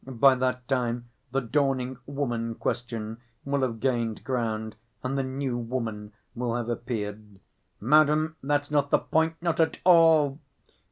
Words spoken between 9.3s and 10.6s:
not at all...."